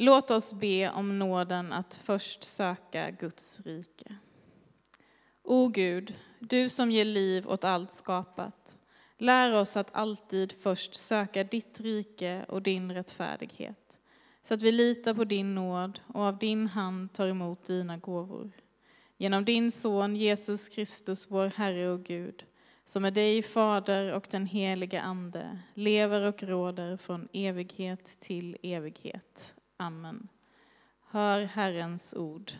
Låt 0.00 0.30
oss 0.30 0.52
be 0.52 0.90
om 0.90 1.18
nåden 1.18 1.72
att 1.72 1.94
först 2.04 2.44
söka 2.44 3.10
Guds 3.10 3.60
rike. 3.60 4.16
O 5.42 5.68
Gud, 5.68 6.14
du 6.38 6.68
som 6.68 6.90
ger 6.90 7.04
liv 7.04 7.48
åt 7.48 7.64
allt 7.64 7.92
skapat, 7.92 8.78
lär 9.16 9.60
oss 9.60 9.76
att 9.76 9.94
alltid 9.94 10.52
först 10.52 10.94
söka 10.94 11.44
ditt 11.44 11.80
rike 11.80 12.44
och 12.48 12.62
din 12.62 12.92
rättfärdighet, 12.92 13.98
så 14.42 14.54
att 14.54 14.62
vi 14.62 14.72
litar 14.72 15.14
på 15.14 15.24
din 15.24 15.54
nåd 15.54 16.00
och 16.06 16.22
av 16.22 16.38
din 16.38 16.66
hand 16.66 17.12
tar 17.12 17.28
emot 17.28 17.64
dina 17.64 17.96
gåvor. 17.96 18.50
Genom 19.16 19.44
din 19.44 19.72
son 19.72 20.16
Jesus 20.16 20.68
Kristus, 20.68 21.30
vår 21.30 21.46
Herre 21.46 21.88
och 21.88 22.04
Gud, 22.04 22.44
som 22.84 23.04
är 23.04 23.10
dig 23.10 23.42
Fader 23.42 24.14
och 24.14 24.28
den 24.30 24.46
helige 24.46 25.00
Ande, 25.00 25.58
lever 25.74 26.28
och 26.28 26.42
råder 26.42 26.96
från 26.96 27.28
evighet 27.32 28.20
till 28.20 28.56
evighet. 28.62 29.54
Amen. 29.80 30.28
Hör 31.00 31.44
Herrens 31.44 32.14
ord. 32.14 32.52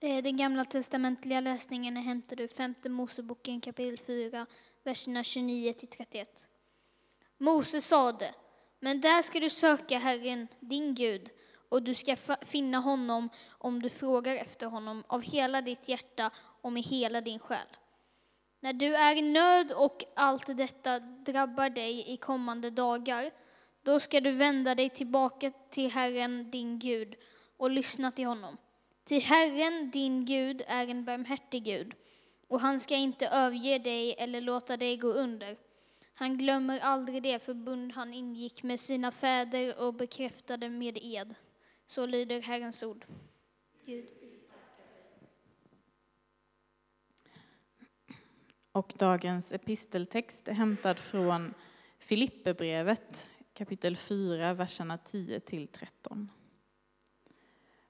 Eh, 0.00 0.22
den 0.22 0.36
gamla 0.36 0.64
testamentliga 0.64 1.40
läsningen 1.40 1.96
är 1.96 2.00
hämtad 2.00 2.40
ur 2.40 2.48
femte 2.48 2.88
Moseboken 2.88 3.60
kapitel 3.60 3.98
4, 3.98 4.46
verserna 4.84 5.24
29 5.24 5.72
till 5.72 5.88
31. 5.88 6.48
Mose 7.38 7.80
sade, 7.80 8.34
men 8.80 9.00
där 9.00 9.22
ska 9.22 9.40
du 9.40 9.50
söka 9.50 9.98
Herren, 9.98 10.48
din 10.60 10.94
Gud, 10.94 11.30
och 11.68 11.82
du 11.82 11.94
ska 11.94 12.16
finna 12.42 12.78
honom 12.78 13.28
om 13.48 13.82
du 13.82 13.90
frågar 13.90 14.36
efter 14.36 14.66
honom 14.66 15.04
av 15.06 15.22
hela 15.22 15.62
ditt 15.62 15.88
hjärta 15.88 16.30
och 16.36 16.72
med 16.72 16.82
hela 16.82 17.20
din 17.20 17.38
själ. 17.38 17.76
När 18.60 18.72
du 18.72 18.94
är 18.94 19.16
i 19.16 19.22
nöd 19.22 19.72
och 19.72 20.04
allt 20.14 20.56
detta 20.56 20.98
drabbar 21.00 21.70
dig 21.70 22.12
i 22.12 22.16
kommande 22.16 22.70
dagar, 22.70 23.30
då 23.82 24.00
ska 24.00 24.20
du 24.20 24.30
vända 24.30 24.74
dig 24.74 24.88
tillbaka 24.88 25.50
till 25.50 25.90
Herren, 25.90 26.50
din 26.50 26.78
Gud, 26.78 27.14
och 27.56 27.70
lyssna 27.70 28.12
till 28.12 28.26
honom. 28.26 28.56
Ty 29.04 29.18
Herren, 29.18 29.90
din 29.90 30.24
Gud, 30.24 30.62
är 30.66 30.88
en 30.88 31.04
barmhärtig 31.04 31.64
Gud, 31.64 31.94
och 32.48 32.60
han 32.60 32.80
ska 32.80 32.94
inte 32.96 33.26
överge 33.26 33.78
dig 33.78 34.14
eller 34.18 34.40
låta 34.40 34.76
dig 34.76 34.96
gå 34.96 35.08
under. 35.08 35.56
Han 36.14 36.38
glömmer 36.38 36.80
aldrig 36.80 37.22
det 37.22 37.38
förbund 37.38 37.92
han 37.92 38.14
ingick 38.14 38.62
med 38.62 38.80
sina 38.80 39.12
fäder 39.12 39.78
och 39.78 39.94
bekräftade 39.94 40.68
med 40.68 40.98
ed. 41.02 41.34
Så 41.86 42.06
lyder 42.06 42.42
Herrens 42.42 42.82
ord. 42.82 43.04
Gud. 43.86 44.19
Och 48.72 48.92
dagens 48.98 49.52
episteltext 49.52 50.48
är 50.48 50.52
hämtad 50.52 50.98
från 50.98 51.54
Filipperbrevet 51.98 53.30
kapitel 53.54 53.96
4, 53.96 54.54
verserna 54.54 54.98
10 54.98 55.40
till 55.40 55.68
13. 55.68 56.30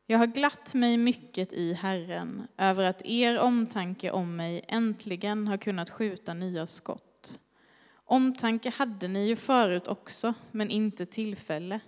Jag 0.07 0.19
har 0.19 0.27
glatt 0.27 0.75
mig 0.75 0.97
mycket 0.97 1.53
i 1.53 1.73
Herren 1.73 2.47
över 2.57 2.85
att 2.85 3.03
er 3.05 3.39
omtanke 3.39 4.11
om 4.11 4.37
mig 4.37 4.65
äntligen 4.69 5.49
har 5.49 5.57
kunnat 5.57 5.91
skjuta 5.91 6.35
nya 6.35 6.67
skott. 6.67 7.41
Omtanke 7.95 8.71
hade 8.71 9.09
ni 9.09 9.27
ju 9.27 9.37
förut 9.37 9.89
också, 9.89 10.35
men 10.51 10.71
inte 10.71 11.07
tillfälle. 11.07 11.81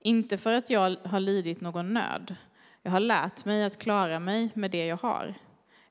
Inte 0.00 0.38
för 0.38 0.52
att 0.52 0.70
jag 0.70 0.96
har 1.04 1.20
lidit 1.20 1.60
någon 1.60 1.94
nöd. 1.94 2.36
Jag 2.82 2.90
har 2.90 3.00
lärt 3.00 3.44
mig 3.44 3.64
att 3.64 3.78
klara 3.78 4.18
mig 4.18 4.50
med 4.54 4.70
det 4.70 4.86
jag 4.86 4.96
har. 4.96 5.34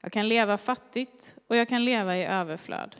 Jag 0.03 0.11
kan 0.11 0.27
leva 0.27 0.57
fattigt 0.57 1.35
och 1.47 1.55
jag 1.55 1.69
kan 1.69 1.85
leva 1.85 2.17
i 2.17 2.25
överflöd. 2.25 2.95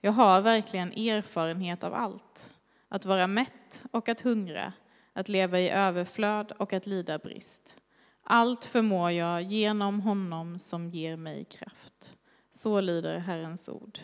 Jag 0.00 0.12
har 0.12 0.40
verkligen 0.40 0.92
erfarenhet 0.92 1.84
av 1.84 1.94
allt. 1.94 2.54
Att 2.88 3.04
vara 3.04 3.26
mätt 3.26 3.84
och 3.90 4.08
att 4.08 4.20
hungra, 4.20 4.72
att 5.12 5.28
leva 5.28 5.60
i 5.60 5.70
överflöd 5.70 6.52
och 6.52 6.72
att 6.72 6.86
lida 6.86 7.18
brist. 7.18 7.76
Allt 8.22 8.64
förmår 8.64 9.10
jag 9.10 9.42
genom 9.42 10.00
honom 10.00 10.58
som 10.58 10.88
ger 10.88 11.16
mig 11.16 11.44
kraft. 11.44 12.16
Så 12.50 12.80
lyder 12.80 13.18
Herrens 13.18 13.68
ord. 13.68 13.98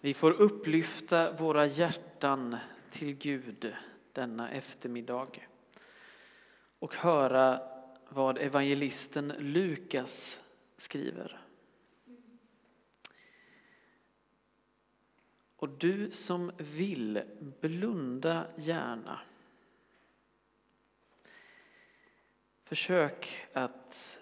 Vi 0.00 0.14
får 0.14 0.30
upplyfta 0.30 1.32
våra 1.32 1.66
hjärtan 1.66 2.56
till 2.90 3.14
Gud 3.14 3.74
denna 4.18 4.50
eftermiddag 4.50 5.28
och 6.78 6.94
höra 6.94 7.62
vad 8.08 8.38
evangelisten 8.38 9.28
Lukas 9.38 10.40
skriver. 10.76 11.40
Och 15.56 15.68
du 15.68 16.10
som 16.10 16.52
vill, 16.56 17.22
blunda 17.60 18.46
gärna. 18.56 19.20
Försök 22.64 23.46
att 23.52 24.18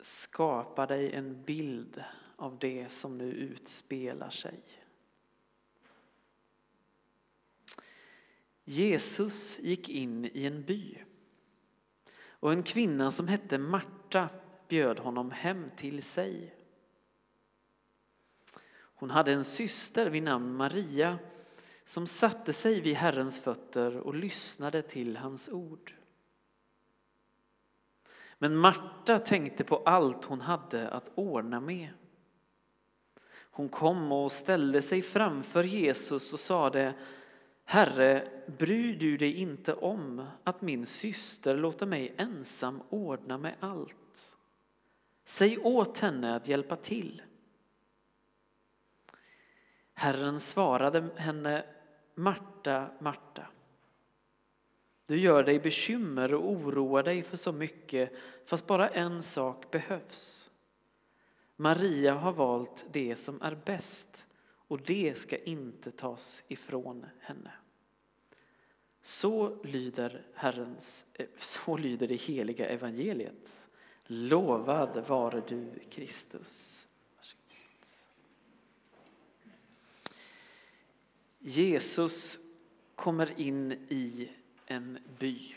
skapa 0.00 0.86
dig 0.86 1.12
en 1.12 1.42
bild 1.42 2.04
av 2.36 2.58
det 2.58 2.88
som 2.88 3.18
nu 3.18 3.32
utspelar 3.32 4.30
sig. 4.30 4.81
Jesus 8.64 9.58
gick 9.58 9.88
in 9.88 10.24
i 10.24 10.46
en 10.46 10.62
by 10.62 10.98
och 12.24 12.52
en 12.52 12.62
kvinna 12.62 13.10
som 13.10 13.28
hette 13.28 13.58
Marta 13.58 14.28
bjöd 14.68 14.98
honom 14.98 15.30
hem 15.30 15.70
till 15.76 16.02
sig. 16.02 16.54
Hon 18.72 19.10
hade 19.10 19.32
en 19.32 19.44
syster 19.44 20.10
vid 20.10 20.22
namn 20.22 20.54
Maria 20.54 21.18
som 21.84 22.06
satte 22.06 22.52
sig 22.52 22.80
vid 22.80 22.96
Herrens 22.96 23.42
fötter 23.42 23.96
och 23.96 24.14
lyssnade 24.14 24.82
till 24.82 25.16
hans 25.16 25.48
ord. 25.48 25.94
Men 28.38 28.56
Marta 28.56 29.18
tänkte 29.18 29.64
på 29.64 29.76
allt 29.76 30.24
hon 30.24 30.40
hade 30.40 30.88
att 30.88 31.10
ordna 31.14 31.60
med. 31.60 31.88
Hon 33.34 33.68
kom 33.68 34.12
och 34.12 34.32
ställde 34.32 34.82
sig 34.82 35.02
framför 35.02 35.64
Jesus 35.64 36.32
och 36.32 36.40
sade 36.40 36.94
Herre, 37.64 38.28
bryr 38.46 38.96
du 38.96 39.16
dig 39.16 39.34
inte 39.34 39.74
om 39.74 40.26
att 40.44 40.62
min 40.62 40.86
syster 40.86 41.56
låter 41.56 41.86
mig 41.86 42.14
ensam 42.16 42.82
ordna 42.88 43.38
med 43.38 43.54
allt? 43.60 44.38
Säg 45.24 45.58
åt 45.58 45.98
henne 45.98 46.36
att 46.36 46.48
hjälpa 46.48 46.76
till. 46.76 47.22
Herren 49.94 50.40
svarade 50.40 51.08
henne, 51.16 51.64
Marta, 52.14 52.86
Marta. 53.00 53.46
Du 55.06 55.20
gör 55.20 55.42
dig 55.42 55.60
bekymmer 55.60 56.34
och 56.34 56.50
oroar 56.50 57.02
dig 57.02 57.22
för 57.22 57.36
så 57.36 57.52
mycket, 57.52 58.12
fast 58.44 58.66
bara 58.66 58.88
en 58.88 59.22
sak 59.22 59.70
behövs. 59.70 60.50
Maria 61.56 62.14
har 62.14 62.32
valt 62.32 62.84
det 62.92 63.16
som 63.16 63.42
är 63.42 63.54
bäst 63.54 64.26
och 64.72 64.80
det 64.82 65.18
ska 65.18 65.36
inte 65.36 65.90
tas 65.90 66.44
ifrån 66.48 67.06
henne. 67.20 67.52
Så 69.02 69.64
lyder, 69.64 70.26
Herrens, 70.34 71.04
eh, 71.14 71.26
så 71.38 71.76
lyder 71.76 72.08
det 72.08 72.14
heliga 72.14 72.68
evangeliet. 72.68 73.68
Lovad 74.06 75.08
vare 75.08 75.42
du, 75.48 75.78
Kristus. 75.90 76.86
Jesus 81.38 82.38
kommer 82.94 83.40
in 83.40 83.72
i 83.72 84.30
en 84.66 84.98
by. 85.18 85.54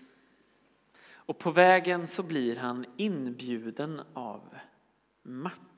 Och 1.08 1.38
på 1.38 1.52
vägen 1.52 2.08
så 2.08 2.24
blir 2.24 2.56
han 2.56 2.86
inbjuden 2.97 4.02
av 4.14 4.58
Marta. 5.23 5.75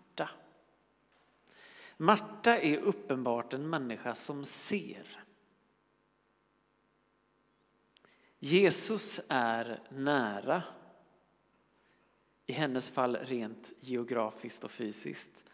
Marta 1.98 2.58
är 2.58 2.78
uppenbart 2.78 3.54
en 3.54 3.70
människa 3.70 4.16
som 4.16 4.46
ser. 4.46 5.24
Jesus 8.40 9.22
är 9.28 9.84
nära. 9.90 10.64
I 12.46 12.52
hennes 12.52 12.92
fall 12.92 13.16
rent 13.16 13.74
geografiskt 13.80 14.64
och 14.64 14.72
fysiskt. 14.72 15.46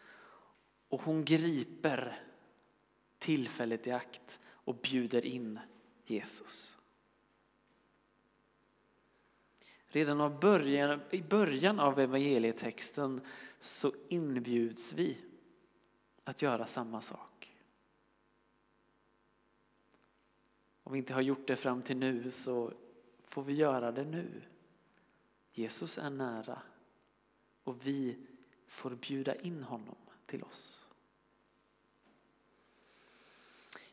Och 0.88 1.02
hon 1.02 1.24
griper 1.24 2.20
tillfället 3.18 3.86
i 3.86 3.90
akt 3.90 4.40
och 4.46 4.74
bjuder 4.74 5.26
in 5.26 5.58
Jesus. 6.04 6.76
Redan 9.86 10.20
av 10.20 10.40
början, 10.40 11.00
i 11.10 11.22
början 11.22 11.80
av 11.80 12.00
evangelietexten 12.00 13.20
så 13.60 13.92
inbjuds 14.08 14.92
vi 14.92 15.18
att 16.24 16.42
göra 16.42 16.66
samma 16.66 17.00
sak. 17.00 17.56
Om 20.82 20.92
vi 20.92 20.98
inte 20.98 21.14
har 21.14 21.20
gjort 21.20 21.46
det 21.46 21.56
fram 21.56 21.82
till 21.82 21.96
nu 21.96 22.30
så 22.30 22.72
får 23.24 23.42
vi 23.42 23.52
göra 23.52 23.92
det 23.92 24.04
nu. 24.04 24.42
Jesus 25.52 25.98
är 25.98 26.10
nära 26.10 26.62
och 27.64 27.86
vi 27.86 28.26
får 28.66 28.90
bjuda 28.90 29.34
in 29.34 29.62
honom 29.62 29.96
till 30.26 30.42
oss. 30.42 30.88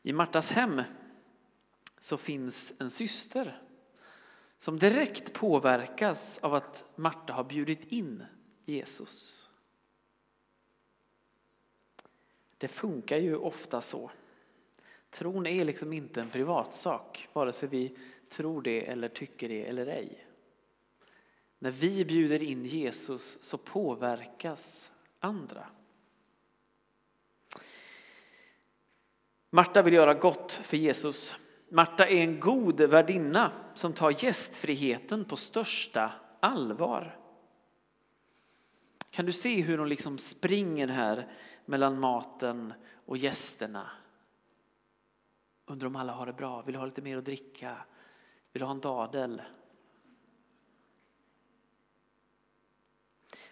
I 0.02 0.14
Martas 0.14 0.52
hem 0.52 0.82
så 2.00 2.18
finns 2.18 2.74
en 2.80 2.90
syster 2.90 3.62
som 4.58 4.80
direkt 4.80 5.34
påverkas 5.34 6.38
av 6.38 6.54
att 6.54 6.92
Marta 6.96 7.34
har 7.34 7.44
bjudit 7.44 7.84
in 7.86 8.26
Jesus. 8.66 9.41
Det 12.62 12.68
funkar 12.68 13.18
ju 13.18 13.36
ofta 13.36 13.82
så. 13.82 14.12
Tron 15.10 15.48
är 15.48 15.66
liksom 15.66 15.94
inte 15.94 16.22
en 16.22 16.30
privatsak, 16.30 17.28
vare 17.34 17.54
sig 17.54 17.70
vi 17.70 17.98
tror 18.30 18.62
det 18.62 18.88
eller 18.88 19.08
tycker 19.08 19.50
det 19.50 19.66
eller 19.66 19.88
ej. 19.88 20.28
När 21.60 21.72
vi 21.72 22.06
bjuder 22.06 22.44
in 22.44 22.66
Jesus 22.66 23.38
så 23.42 23.58
påverkas 23.58 24.92
andra. 25.20 25.66
Marta 29.50 29.82
vill 29.82 29.94
göra 29.94 30.14
gott 30.14 30.52
för 30.52 30.78
Jesus. 30.78 31.36
Marta 31.70 32.08
är 32.08 32.22
en 32.22 32.40
god 32.40 32.82
värdinna 32.82 33.52
som 33.74 33.94
tar 33.94 34.24
gästfriheten 34.24 35.26
på 35.26 35.36
största 35.36 36.12
allvar. 36.40 37.21
Kan 39.12 39.26
du 39.26 39.32
se 39.32 39.62
hur 39.62 39.78
de 39.78 39.88
liksom 39.88 40.18
springer 40.18 40.88
här 40.88 41.32
mellan 41.66 42.00
maten 42.00 42.74
och 43.06 43.18
gästerna? 43.18 43.90
Undrar 45.66 45.88
om 45.88 45.96
alla 45.96 46.14
har 46.14 46.26
det 46.26 46.34
bra? 46.34 46.62
Vill 46.62 46.74
du 46.74 46.80
ha 46.80 46.86
lite 46.86 47.02
mer 47.02 47.18
att 47.18 47.26
dricka? 47.26 47.78
Vill 48.52 48.60
du 48.60 48.66
ha 48.66 48.72
en 48.72 48.80
dadel? 48.80 49.42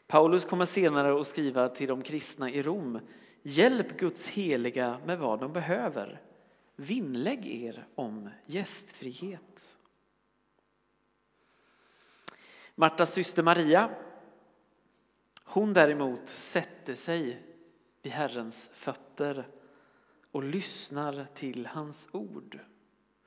Paulus 0.08 0.46
kommer 0.46 0.66
senare 0.66 1.22
att 1.22 1.28
skriva 1.28 1.70
till 1.70 1.88
de 1.88 2.02
kristna 2.02 2.50
i 2.50 2.64
Rom. 2.64 3.00
Hjälp 3.42 3.98
Guds 3.98 4.28
heliga 4.28 5.00
med 5.06 5.20
vad 5.20 5.40
de 5.40 5.54
behöver. 5.54 6.22
Vinnlägg 6.76 7.48
er 7.48 7.88
om 7.96 8.30
gästfrihet. 8.46 9.78
Martas 12.76 13.14
syster 13.14 13.44
Maria, 13.44 13.90
hon 15.52 15.74
däremot 15.74 16.30
sätter 16.30 16.96
sig 16.96 17.44
vid 18.02 18.14
Herrens 18.14 18.70
fötter 18.74 19.48
och 20.32 20.44
lyssnar 20.44 21.28
till 21.34 21.66
hans 21.66 22.10
ord. 22.12 22.60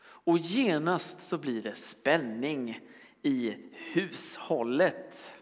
Och 0.02 0.38
genast 0.38 1.22
så 1.22 1.38
blir 1.38 1.62
det 1.62 1.74
spänning 1.74 2.80
i 3.22 3.56
hushållet. 3.72 5.34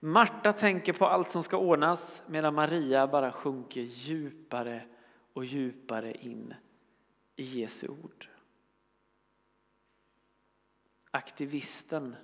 Marta 0.00 0.52
tänker 0.52 0.92
på 0.92 1.06
allt 1.06 1.30
som 1.30 1.42
ska 1.42 1.56
ordnas 1.56 2.22
medan 2.26 2.54
Maria 2.54 3.06
bara 3.06 3.32
sjunker 3.32 3.80
djupare 3.80 4.84
och 5.32 5.44
djupare 5.44 6.14
in 6.14 6.54
i 7.36 7.42
Jesu 7.42 7.88
ord. 7.88 8.28
Aktivisten 11.10 12.16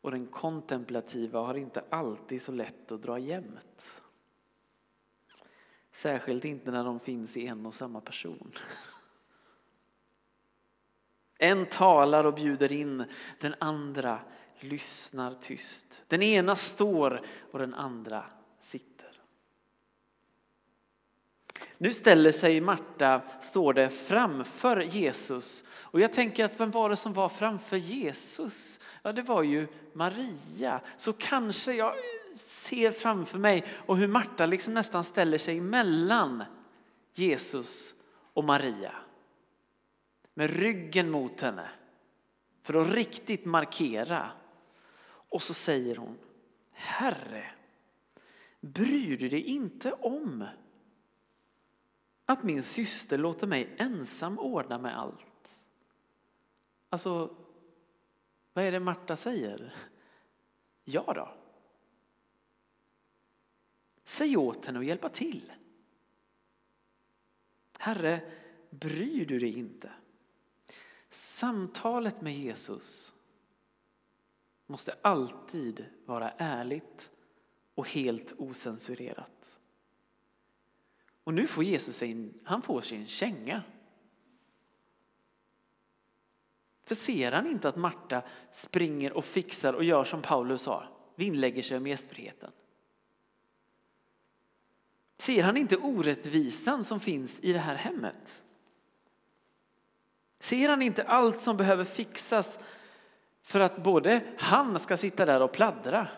och 0.00 0.10
den 0.10 0.26
kontemplativa 0.26 1.40
har 1.40 1.54
inte 1.54 1.84
alltid 1.90 2.42
så 2.42 2.52
lätt 2.52 2.92
att 2.92 3.02
dra 3.02 3.18
jämnt. 3.18 4.02
Särskilt 5.92 6.44
inte 6.44 6.70
när 6.70 6.84
de 6.84 7.00
finns 7.00 7.36
i 7.36 7.46
en 7.46 7.66
och 7.66 7.74
samma 7.74 8.00
person. 8.00 8.52
En 11.38 11.66
talar 11.66 12.24
och 12.24 12.34
bjuder 12.34 12.72
in, 12.72 13.04
den 13.40 13.54
andra 13.58 14.20
lyssnar 14.60 15.34
tyst. 15.34 16.02
Den 16.08 16.22
ena 16.22 16.56
står 16.56 17.26
och 17.52 17.58
den 17.58 17.74
andra 17.74 18.24
sitter. 18.58 18.97
Nu 21.78 21.94
ställer 21.94 22.32
sig 22.32 22.60
Marta, 22.60 23.22
står 23.40 23.72
det, 23.74 23.90
framför 23.90 24.80
Jesus. 24.80 25.64
Och 25.70 26.00
jag 26.00 26.12
tänker 26.12 26.44
att 26.44 26.60
vem 26.60 26.70
var 26.70 26.90
det 26.90 26.96
som 26.96 27.12
var 27.12 27.28
framför 27.28 27.76
Jesus? 27.76 28.80
Ja, 29.02 29.12
det 29.12 29.22
var 29.22 29.42
ju 29.42 29.66
Maria. 29.92 30.80
Så 30.96 31.12
kanske 31.12 31.72
jag 31.72 31.94
ser 32.34 32.90
framför 32.90 33.38
mig 33.38 33.64
och 33.70 33.96
hur 33.96 34.08
Marta 34.08 34.46
liksom 34.46 34.74
nästan 34.74 35.04
ställer 35.04 35.38
sig 35.38 35.60
mellan 35.60 36.44
Jesus 37.14 37.94
och 38.32 38.44
Maria. 38.44 38.92
Med 40.34 40.50
ryggen 40.50 41.10
mot 41.10 41.40
henne 41.40 41.68
för 42.62 42.74
att 42.74 42.92
riktigt 42.94 43.44
markera. 43.44 44.30
Och 45.30 45.42
så 45.42 45.54
säger 45.54 45.96
hon, 45.96 46.18
Herre, 46.72 47.44
bryr 48.60 49.16
du 49.16 49.28
dig 49.28 49.42
inte 49.42 49.92
om 49.92 50.44
att 52.30 52.42
min 52.42 52.62
syster 52.62 53.18
låter 53.18 53.46
mig 53.46 53.74
ensam 53.78 54.38
ordna 54.38 54.78
med 54.78 54.98
allt? 54.98 55.64
Alltså, 56.88 57.36
vad 58.52 58.64
är 58.64 58.72
det 58.72 58.80
Marta 58.80 59.16
säger? 59.16 59.74
Ja 60.84 61.12
då. 61.14 61.34
Säg 64.04 64.36
åt 64.36 64.66
henne 64.66 64.78
att 64.78 64.84
hjälpa 64.84 65.08
till. 65.08 65.52
Herre, 67.78 68.32
bryr 68.70 69.26
du 69.26 69.38
dig 69.38 69.58
inte? 69.58 69.92
Samtalet 71.08 72.20
med 72.20 72.34
Jesus 72.34 73.14
måste 74.66 74.98
alltid 75.02 75.86
vara 76.06 76.30
ärligt 76.30 77.10
och 77.74 77.88
helt 77.88 78.32
osensurerat. 78.38 79.58
Och 81.28 81.34
nu 81.34 81.46
får 81.46 81.64
Jesus 81.64 81.96
sin, 81.96 82.40
han 82.44 82.62
får 82.62 82.80
sin 82.80 83.06
känga. 83.06 83.62
För 86.84 86.94
ser 86.94 87.32
han 87.32 87.46
inte 87.46 87.68
att 87.68 87.76
Marta 87.76 88.22
springer 88.50 89.12
och 89.12 89.24
fixar 89.24 89.72
och 89.72 89.84
gör 89.84 90.04
som 90.04 90.22
Paulus 90.22 90.62
sa, 90.62 90.88
vinnlägger 91.14 91.62
sig 91.62 91.76
om 91.76 91.86
gästfriheten? 91.86 92.50
Ser 95.18 95.42
han 95.42 95.56
inte 95.56 95.76
orättvisan 95.76 96.84
som 96.84 97.00
finns 97.00 97.40
i 97.40 97.52
det 97.52 97.58
här 97.58 97.74
hemmet? 97.74 98.44
Ser 100.40 100.68
han 100.68 100.82
inte 100.82 101.02
allt 101.02 101.40
som 101.40 101.56
behöver 101.56 101.84
fixas 101.84 102.58
för 103.42 103.60
att 103.60 103.82
både 103.82 104.22
han 104.38 104.78
ska 104.78 104.96
sitta 104.96 105.26
där 105.26 105.42
och 105.42 105.52
pladdra 105.52 106.08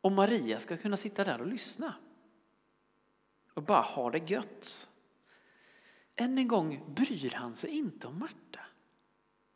och 0.00 0.12
Maria 0.12 0.58
ska 0.58 0.76
kunna 0.76 0.96
sitta 0.96 1.24
där 1.24 1.40
och 1.40 1.46
lyssna? 1.46 1.94
Och 3.54 3.62
bara 3.62 3.82
ha 3.82 4.10
det 4.10 4.30
gött. 4.30 4.88
Än 6.16 6.38
en 6.38 6.48
gång 6.48 6.94
bryr 6.94 7.32
han 7.34 7.54
sig 7.54 7.70
inte 7.70 8.06
om 8.06 8.18
Marta. 8.18 8.60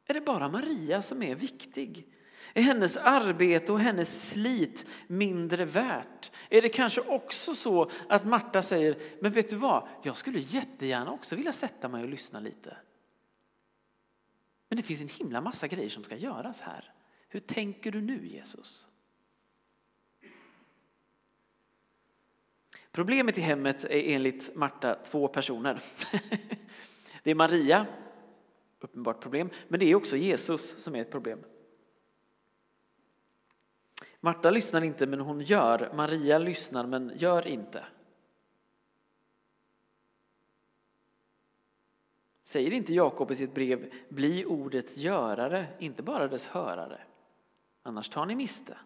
Är 0.06 0.14
det 0.14 0.20
bara 0.20 0.48
Maria 0.48 1.02
som 1.02 1.22
är 1.22 1.34
viktig? 1.34 2.06
Är 2.54 2.62
hennes 2.62 2.96
arbete 2.96 3.72
och 3.72 3.80
hennes 3.80 4.30
slit 4.30 4.86
mindre 5.06 5.64
värt? 5.64 6.30
Är 6.50 6.62
det 6.62 6.68
kanske 6.68 7.00
också 7.00 7.54
så 7.54 7.90
att 8.08 8.24
Marta 8.24 8.62
säger, 8.62 8.98
men 9.20 9.32
vet 9.32 9.48
du 9.48 9.56
vad, 9.56 9.88
jag 10.02 10.16
skulle 10.16 10.38
jättegärna 10.38 11.12
också 11.12 11.36
vilja 11.36 11.52
sätta 11.52 11.88
mig 11.88 12.02
och 12.02 12.08
lyssna 12.08 12.40
lite. 12.40 12.76
Men 14.68 14.76
det 14.76 14.82
finns 14.82 15.00
en 15.00 15.08
himla 15.08 15.40
massa 15.40 15.68
grejer 15.68 15.88
som 15.88 16.04
ska 16.04 16.16
göras 16.16 16.60
här. 16.60 16.92
Hur 17.28 17.40
tänker 17.40 17.92
du 17.92 18.00
nu 18.00 18.26
Jesus? 18.26 18.88
Problemet 22.96 23.38
i 23.38 23.40
hemmet 23.40 23.84
är 23.84 24.14
enligt 24.14 24.54
Marta 24.54 24.94
två 24.94 25.28
personer. 25.28 25.82
Det 27.22 27.30
är 27.30 27.34
Maria, 27.34 27.86
uppenbart 28.80 29.20
problem, 29.20 29.50
men 29.68 29.80
det 29.80 29.86
är 29.86 29.94
också 29.94 30.16
Jesus 30.16 30.82
som 30.82 30.94
är 30.94 31.00
ett 31.00 31.10
problem. 31.10 31.44
Marta 34.20 34.50
lyssnar 34.50 34.84
inte 34.84 35.06
men 35.06 35.20
hon 35.20 35.40
gör, 35.40 35.92
Maria 35.94 36.38
lyssnar 36.38 36.86
men 36.86 37.12
gör 37.14 37.46
inte. 37.46 37.84
Säger 42.42 42.70
inte 42.70 42.94
Jakob 42.94 43.30
i 43.30 43.34
sitt 43.34 43.54
brev, 43.54 43.92
bli 44.08 44.44
ordets 44.44 44.96
görare, 44.96 45.66
inte 45.78 46.02
bara 46.02 46.28
dess 46.28 46.46
hörare. 46.46 47.00
Annars 47.82 48.08
tar 48.08 48.26
ni 48.26 48.34
miste. 48.34 48.78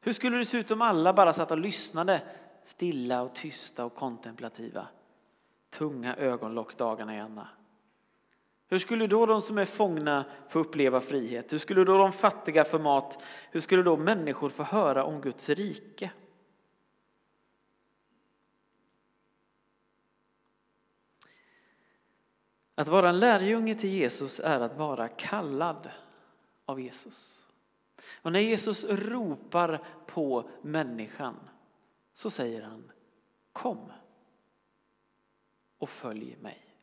Hur 0.00 0.12
skulle 0.12 0.36
det 0.36 0.44
se 0.44 0.58
ut 0.58 0.70
om 0.70 0.82
alla 0.82 1.12
bara 1.12 1.32
satt 1.32 1.50
och 1.50 1.58
lyssnade, 1.58 2.22
stilla 2.68 3.22
och 3.22 3.34
tysta 3.34 3.84
och 3.84 3.94
kontemplativa? 3.94 4.88
Tunga 5.70 6.16
ögonlock 6.16 6.76
dagarna 6.76 7.16
i 7.16 7.18
ända. 7.18 7.48
Hur 8.68 8.78
skulle 8.78 9.06
då 9.06 9.26
de 9.26 9.42
som 9.42 9.58
är 9.58 9.64
fångna 9.64 10.24
få 10.48 10.58
uppleva 10.58 11.00
frihet? 11.00 11.52
Hur 11.52 11.58
skulle 11.58 11.84
då 11.84 11.98
de 11.98 12.12
fattiga 12.12 12.64
få 12.64 12.78
mat? 12.78 13.22
Hur 13.50 13.60
skulle 13.60 13.82
då 13.82 13.96
människor 13.96 14.48
få 14.48 14.62
höra 14.62 15.04
om 15.04 15.20
Guds 15.20 15.48
rike? 15.48 16.10
Att 22.74 22.88
vara 22.88 23.08
en 23.08 23.18
lärjunge 23.18 23.74
till 23.74 23.90
Jesus 23.90 24.40
är 24.40 24.60
att 24.60 24.76
vara 24.76 25.08
kallad 25.08 25.90
av 26.64 26.80
Jesus. 26.80 27.46
Och 28.22 28.32
när 28.32 28.40
Jesus 28.40 28.84
ropar 28.84 29.80
på 30.06 30.50
människan 30.62 31.36
så 32.18 32.30
säger 32.30 32.62
han 32.62 32.92
kom 33.52 33.92
och 35.78 35.88
följ 35.88 36.36
mig. 36.36 36.74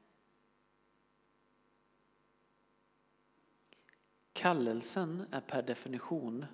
Kallelsen 4.33 5.27
är 5.31 5.41
per 5.41 5.61
definition 5.61 6.45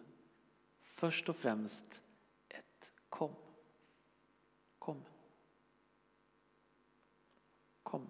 först 0.83 1.29
och 1.29 1.35
främst 1.35 2.01
ett 2.50 2.91
kom. 3.09 3.35
Kom. 4.79 5.01
Kom. 7.83 8.07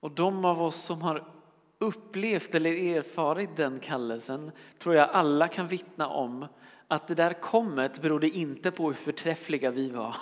Och 0.00 0.10
de 0.10 0.44
av 0.44 0.62
oss 0.62 0.82
som 0.84 1.02
har 1.02 1.32
upplevt 1.78 2.54
eller 2.54 2.96
erfarit 2.96 3.56
den 3.56 3.80
kallelsen 3.80 4.50
tror 4.78 4.94
jag 4.94 5.10
alla 5.10 5.48
kan 5.48 5.68
vittna 5.68 6.08
om 6.08 6.46
att 6.88 7.08
det 7.08 7.14
där 7.14 7.32
kommet 7.32 8.02
berodde 8.02 8.28
inte 8.28 8.70
på 8.70 8.86
hur 8.86 8.94
förträffliga 8.94 9.70
vi 9.70 9.90
var. 9.90 10.16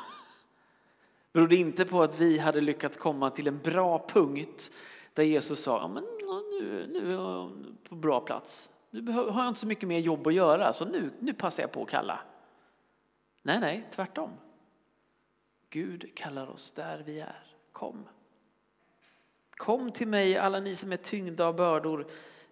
Berodde 1.32 1.56
inte 1.56 1.84
på 1.84 2.02
att 2.02 2.20
vi 2.20 2.38
hade 2.38 2.60
lyckats 2.60 2.96
komma 2.96 3.30
till 3.30 3.46
en 3.46 3.58
bra 3.58 4.06
punkt 4.08 4.72
där 5.12 5.22
Jesus 5.22 5.62
sa, 5.62 5.80
ja, 5.80 5.88
men 5.88 6.04
nu, 6.50 6.86
nu 6.92 7.12
är 7.12 7.16
jag 7.16 7.52
på 7.88 7.94
bra 7.94 8.20
plats. 8.20 8.70
Nu 8.90 9.12
har 9.12 9.42
jag 9.42 9.48
inte 9.48 9.60
så 9.60 9.66
mycket 9.66 9.88
mer 9.88 9.98
jobb 9.98 10.26
att 10.26 10.34
göra 10.34 10.72
så 10.72 10.84
nu, 10.84 11.10
nu 11.18 11.34
passar 11.34 11.62
jag 11.62 11.72
på 11.72 11.82
att 11.82 11.88
kalla. 11.88 12.18
Nej, 13.42 13.60
nej, 13.60 13.88
tvärtom. 13.90 14.30
Gud 15.70 16.10
kallar 16.14 16.46
oss 16.46 16.70
där 16.70 17.02
vi 17.06 17.20
är. 17.20 17.42
Kom. 17.72 18.08
Kom 19.50 19.90
till 19.90 20.08
mig 20.08 20.36
alla 20.36 20.60
ni 20.60 20.74
som 20.74 20.92
är 20.92 20.96
tyngda 20.96 21.46
av 21.46 21.56
bördor. 21.56 22.06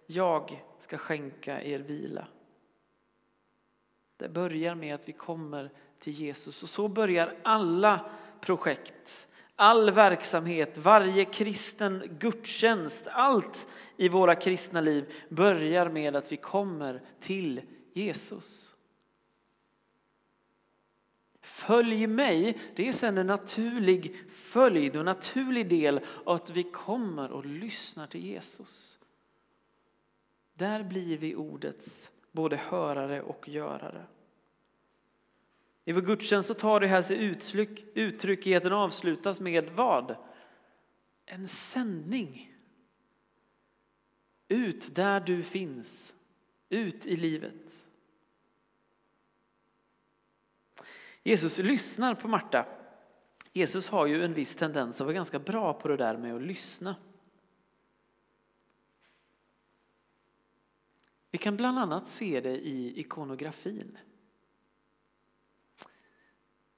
Jag 0.05 0.63
ska 0.77 0.97
skänka 0.97 1.61
er 1.61 1.79
vila. 1.79 2.27
Det 4.17 4.29
börjar 4.29 4.75
med 4.75 4.95
att 4.95 5.09
vi 5.09 5.13
kommer 5.13 5.71
till 5.99 6.13
Jesus 6.13 6.63
och 6.63 6.69
så 6.69 6.87
börjar 6.87 7.35
alla 7.43 8.09
projekt, 8.41 9.27
all 9.55 9.91
verksamhet, 9.91 10.77
varje 10.77 11.25
kristen 11.25 12.17
gudstjänst, 12.19 13.07
allt 13.11 13.67
i 13.97 14.09
våra 14.09 14.35
kristna 14.35 14.81
liv 14.81 15.13
börjar 15.29 15.89
med 15.89 16.15
att 16.15 16.31
vi 16.31 16.37
kommer 16.37 17.01
till 17.19 17.61
Jesus. 17.93 18.75
Följ 21.41 22.07
mig, 22.07 22.57
det 22.75 22.87
är 22.87 22.93
sen 22.93 23.17
en 23.17 23.27
naturlig 23.27 24.29
följd 24.29 24.95
och 24.95 24.99
en 24.99 25.05
naturlig 25.05 25.69
del 25.69 25.99
av 26.25 26.35
att 26.35 26.49
vi 26.49 26.63
kommer 26.63 27.31
och 27.31 27.45
lyssnar 27.45 28.07
till 28.07 28.25
Jesus. 28.25 28.99
Där 30.53 30.83
blir 30.83 31.17
vi 31.17 31.35
ordets 31.35 32.11
både 32.35 32.55
hörare 32.55 33.21
och 33.21 33.49
görare. 33.49 34.05
I 35.85 35.91
vår 35.91 36.01
gudstjänst 36.01 36.47
så 36.47 36.53
tar 36.53 36.79
det 36.79 36.87
här 36.87 37.01
sig 37.01 37.25
uttryck, 37.25 37.85
uttryck 37.93 38.47
i 38.47 38.55
att 38.55 38.63
den 38.63 38.73
avslutas 38.73 39.41
med 39.41 39.69
vad? 39.69 40.15
En 41.25 41.47
sändning. 41.47 42.55
Ut 44.47 44.95
där 44.95 45.19
du 45.19 45.43
finns, 45.43 46.15
ut 46.69 47.05
i 47.05 47.17
livet. 47.17 47.89
Jesus 51.23 51.57
lyssnar 51.57 52.15
på 52.15 52.27
Marta. 52.27 52.65
Jesus 53.51 53.89
har 53.89 54.05
ju 54.05 54.23
en 54.23 54.33
viss 54.33 54.55
tendens 54.55 55.01
att 55.01 55.05
vara 55.05 55.13
ganska 55.13 55.39
bra 55.39 55.73
på 55.73 55.87
det 55.87 55.97
där 55.97 56.17
med 56.17 56.35
att 56.35 56.41
lyssna. 56.41 56.95
Vi 61.35 61.39
kan 61.39 61.57
bland 61.57 61.79
annat 61.79 62.07
se 62.07 62.41
det 62.41 62.57
i 62.57 62.99
ikonografin. 62.99 63.97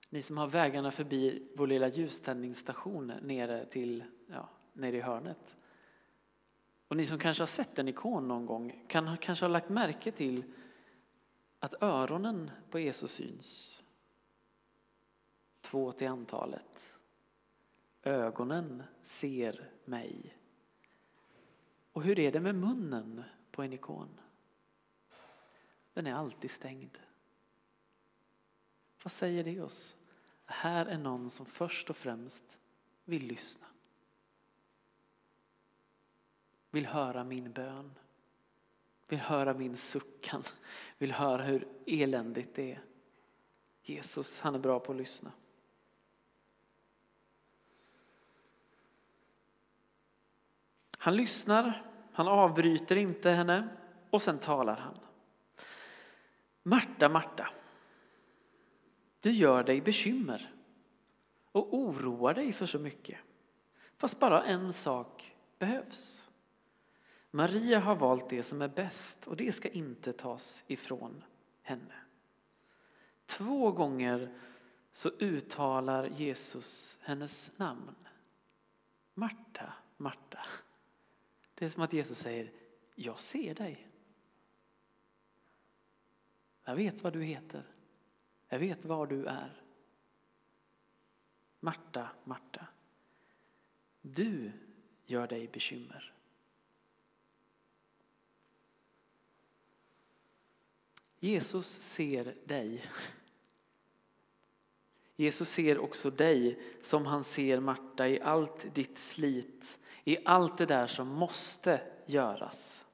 Ni 0.09 0.21
som 0.21 0.37
har 0.37 0.47
vägarna 0.47 0.91
förbi 0.91 1.47
vår 1.55 1.67
lilla 1.67 1.87
ljuständningsstation 1.87 3.07
nere, 3.21 3.65
till, 3.65 4.03
ja, 4.27 4.49
nere 4.73 4.97
i 4.97 5.01
hörnet. 5.01 5.57
Och 6.87 6.97
ni 6.97 7.05
som 7.05 7.19
kanske 7.19 7.41
har 7.41 7.47
sett 7.47 7.79
en 7.79 7.87
ikon 7.87 8.27
någon 8.27 8.45
gång 8.45 8.85
kan 8.87 9.17
kanske 9.17 9.45
ha 9.45 9.49
lagt 9.49 9.69
märke 9.69 10.11
till 10.11 10.43
att 11.59 11.83
öronen 11.83 12.51
på 12.69 12.79
Jesus 12.79 13.11
syns. 13.11 13.83
Två 15.61 15.91
till 15.91 16.07
antalet. 16.07 16.95
Ögonen 18.03 18.83
ser 19.01 19.69
mig. 19.85 20.37
Och 21.91 22.03
hur 22.03 22.19
är 22.19 22.31
det 22.31 22.39
med 22.39 22.55
munnen 22.55 23.23
på 23.51 23.63
en 23.63 23.73
ikon? 23.73 24.19
Den 25.97 26.07
är 26.07 26.13
alltid 26.13 26.51
stängd. 26.51 26.97
Vad 29.03 29.11
säger 29.11 29.43
det 29.43 29.61
oss? 29.61 29.95
Här 30.45 30.85
är 30.85 30.97
någon 30.97 31.29
som 31.29 31.45
först 31.45 31.89
och 31.89 31.97
främst 31.97 32.59
vill 33.05 33.27
lyssna. 33.27 33.65
Vill 36.71 36.85
höra 36.85 37.23
min 37.23 37.51
bön. 37.51 37.91
Vill 39.07 39.19
höra 39.19 39.53
min 39.53 39.77
suckan. 39.77 40.43
Vill 40.97 41.11
höra 41.11 41.43
hur 41.43 41.67
eländigt 41.85 42.55
det 42.55 42.71
är. 42.71 42.83
Jesus, 43.81 44.39
han 44.39 44.55
är 44.55 44.59
bra 44.59 44.79
på 44.79 44.91
att 44.91 44.97
lyssna. 44.97 45.31
Han 50.97 51.15
lyssnar, 51.15 51.91
han 52.13 52.27
avbryter 52.27 52.95
inte 52.95 53.29
henne 53.29 53.69
och 54.09 54.21
sen 54.21 54.39
talar 54.39 54.75
han. 54.75 55.06
Marta, 56.67 57.09
Marta. 57.09 57.49
Du 59.19 59.31
gör 59.31 59.63
dig 59.63 59.81
bekymmer 59.81 60.53
och 61.51 61.73
oroar 61.73 62.33
dig 62.33 62.53
för 62.53 62.65
så 62.65 62.79
mycket. 62.79 63.19
Fast 63.97 64.19
bara 64.19 64.43
en 64.43 64.73
sak 64.73 65.35
behövs. 65.59 66.29
Maria 67.31 67.79
har 67.79 67.95
valt 67.95 68.29
det 68.29 68.43
som 68.43 68.61
är 68.61 68.67
bäst 68.67 69.27
och 69.27 69.37
det 69.37 69.51
ska 69.51 69.69
inte 69.69 70.13
tas 70.13 70.63
ifrån 70.67 71.23
henne. 71.61 71.95
Två 73.25 73.71
gånger 73.71 74.33
så 74.91 75.09
uttalar 75.09 76.07
Jesus 76.07 76.97
hennes 77.01 77.51
namn. 77.57 77.95
Marta, 79.13 79.73
Marta. 79.97 80.45
Det 81.55 81.65
är 81.65 81.69
som 81.69 81.83
att 81.83 81.93
Jesus 81.93 82.19
säger, 82.19 82.51
jag 82.95 83.19
ser 83.19 83.55
dig. 83.55 83.87
Jag 86.67 86.75
vet 86.75 87.03
vad 87.03 87.13
du 87.13 87.23
heter. 87.23 87.63
Jag 88.47 88.59
vet 88.59 88.85
var 88.85 89.07
du 89.07 89.25
är. 89.25 89.61
Marta, 91.59 92.09
Marta. 92.23 92.67
Du 94.01 94.51
gör 95.05 95.27
dig 95.27 95.47
bekymmer. 95.47 96.13
Jesus 101.19 101.81
ser 101.81 102.35
dig. 102.45 102.85
Jesus 105.15 105.49
ser 105.49 105.79
också 105.79 106.09
dig 106.09 106.59
som 106.81 107.05
han 107.05 107.23
ser 107.23 107.59
Marta 107.59 108.07
i 108.07 108.21
allt 108.21 108.75
ditt 108.75 108.97
slit, 108.97 109.79
i 110.03 110.17
allt 110.25 110.57
det 110.57 110.65
där 110.65 110.87
som 110.87 111.07
måste 111.07 111.81
göras. 112.05 112.86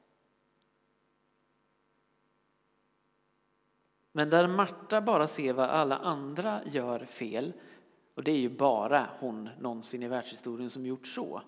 Men 4.16 4.30
där 4.30 4.48
Marta 4.48 5.02
bara 5.02 5.28
ser 5.28 5.54
vad 5.54 5.70
alla 5.70 5.98
andra 5.98 6.62
gör 6.66 7.06
fel, 7.06 7.54
och 8.14 8.24
det 8.24 8.32
är 8.32 8.38
ju 8.38 8.50
bara 8.50 9.10
hon 9.20 9.50
någonsin 9.60 10.04
i 10.04 10.08
världshistorien 10.08 10.70
som 10.70 10.86
gjort 10.86 11.08
så, 11.08 11.42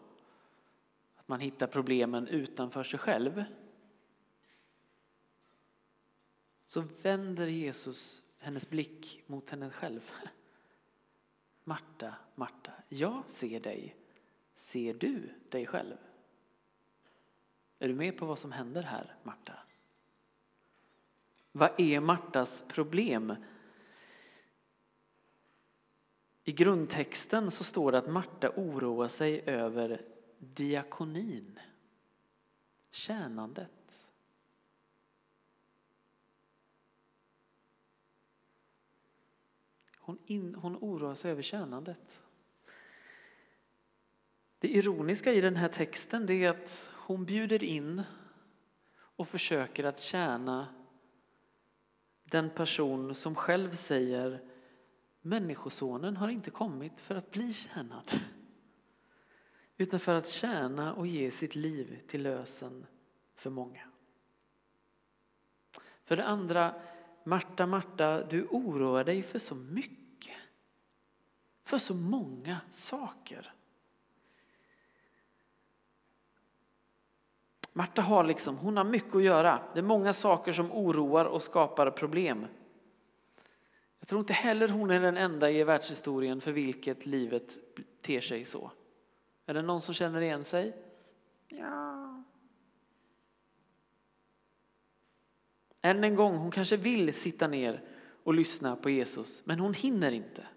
att 1.15 1.27
man 1.27 1.39
hittar 1.39 1.67
problemen 1.67 2.27
utanför 2.27 2.83
sig 2.83 2.99
själv, 2.99 3.43
så 6.65 6.83
vänder 7.01 7.45
Jesus 7.45 8.23
hennes 8.39 8.69
blick 8.69 9.23
mot 9.27 9.49
henne 9.49 9.69
själv. 9.69 10.11
Marta, 11.63 12.13
Marta, 12.35 12.71
jag 12.89 13.23
ser 13.27 13.59
dig. 13.59 13.95
Ser 14.53 14.93
du 14.93 15.29
dig 15.49 15.65
själv? 15.65 15.97
Är 17.79 17.87
du 17.87 17.93
med 17.93 18.17
på 18.17 18.25
vad 18.25 18.39
som 18.39 18.51
händer 18.51 18.81
här, 18.81 19.15
Marta? 19.23 19.53
Vad 21.57 21.69
är 21.77 21.99
Martas 21.99 22.63
problem? 22.67 23.35
I 26.43 26.51
grundtexten 26.51 27.51
så 27.51 27.63
står 27.63 27.91
det 27.91 27.97
att 27.97 28.09
Marta 28.09 28.49
oroar 28.55 29.07
sig 29.07 29.41
över 29.45 30.01
diakonin, 30.39 31.59
tjänandet. 32.91 34.09
Hon, 39.97 40.17
in, 40.25 40.55
hon 40.55 40.77
oroar 40.81 41.15
sig 41.15 41.31
över 41.31 41.41
tjänandet. 41.41 42.23
Det 44.59 44.67
ironiska 44.67 45.33
i 45.33 45.41
den 45.41 45.55
här 45.55 45.69
texten 45.69 46.29
är 46.29 46.49
att 46.49 46.91
hon 46.93 47.25
bjuder 47.25 47.63
in 47.63 48.03
och 48.97 49.27
försöker 49.27 49.83
att 49.83 49.99
tjäna 49.99 50.84
den 52.35 52.49
person 52.49 53.15
som 53.15 53.35
själv 53.35 53.71
säger 53.71 54.41
Människosonen 55.21 56.17
har 56.17 56.29
inte 56.29 56.51
kommit 56.51 57.01
för 57.01 57.15
att 57.15 57.31
bli 57.31 57.53
tjänad 57.53 58.11
utan 59.77 59.99
för 59.99 60.15
att 60.15 60.27
tjäna 60.29 60.93
och 60.93 61.07
ge 61.07 61.31
sitt 61.31 61.55
liv 61.55 61.99
till 62.07 62.23
lösen 62.23 62.85
för 63.35 63.49
många. 63.49 63.81
För 66.03 66.17
det 66.17 66.25
andra, 66.25 66.73
Marta, 67.23 67.65
Marta, 67.65 68.23
du 68.23 68.45
oroar 68.45 69.03
dig 69.03 69.23
för 69.23 69.39
så 69.39 69.55
mycket. 69.55 70.37
För 71.63 71.77
så 71.77 71.93
många 71.93 72.57
saker. 72.69 73.54
Marta 77.77 78.01
har 78.01 78.23
liksom, 78.23 78.57
hon 78.57 78.77
har 78.77 78.83
mycket 78.83 79.15
att 79.15 79.23
göra. 79.23 79.61
Det 79.73 79.79
är 79.79 79.83
många 79.83 80.13
saker 80.13 80.53
som 80.53 80.71
oroar 80.71 81.25
och 81.25 81.41
skapar 81.41 81.91
problem. 81.91 82.47
Jag 83.99 84.07
tror 84.07 84.19
inte 84.19 84.33
heller 84.33 84.69
hon 84.69 84.91
är 84.91 84.99
den 84.99 85.17
enda 85.17 85.51
i 85.51 85.63
världshistorien 85.63 86.41
för 86.41 86.51
vilket 86.51 87.05
livet 87.05 87.57
ter 88.01 88.21
sig 88.21 88.45
så. 88.45 88.71
Är 89.45 89.53
det 89.53 89.61
någon 89.61 89.81
som 89.81 89.93
känner 89.93 90.21
igen 90.21 90.43
sig? 90.43 90.75
Ja. 91.47 92.23
Än 95.81 96.03
en 96.03 96.15
gång, 96.15 96.37
hon 96.37 96.51
kanske 96.51 96.77
vill 96.77 97.13
sitta 97.13 97.47
ner 97.47 97.83
och 98.23 98.33
lyssna 98.33 98.75
på 98.75 98.89
Jesus, 98.89 99.41
men 99.45 99.59
hon 99.59 99.73
hinner 99.73 100.11
inte. 100.11 100.47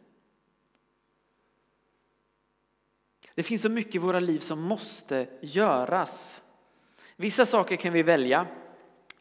Det 3.34 3.42
finns 3.42 3.62
så 3.62 3.68
mycket 3.68 3.94
i 3.94 3.98
våra 3.98 4.20
liv 4.20 4.38
som 4.38 4.62
måste 4.62 5.28
göras. 5.40 6.42
Vissa 7.20 7.46
saker 7.46 7.76
kan 7.76 7.92
vi 7.92 8.02
välja, 8.02 8.46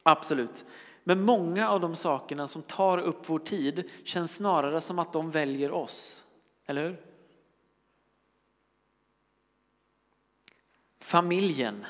absolut. 0.04 0.66
Men 1.04 1.22
många 1.22 1.70
av 1.70 1.80
de 1.80 1.96
sakerna 1.96 2.48
som 2.48 2.62
tar 2.62 2.98
upp 2.98 3.30
vår 3.30 3.39
tid 3.39 3.92
känns 4.04 4.36
snarare 4.36 4.82
som 4.82 5.00
att 5.00 5.13
de 5.13 5.32
väljer 5.32 5.72
oss. 5.72 6.25
Eller 6.66 6.84
hur? 6.84 7.06
Familjen. 11.00 11.86